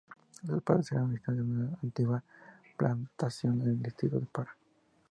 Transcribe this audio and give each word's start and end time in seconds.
Sus 0.43 0.63
padres 0.63 0.91
eran 0.93 1.03
originarios 1.11 1.47
de 1.47 1.53
una 1.53 1.77
antigua 1.83 2.23
plantación 2.75 3.61
en 3.61 3.67
el 3.67 3.83
distrito 3.83 4.19
de 4.19 4.25
Para. 4.25 4.57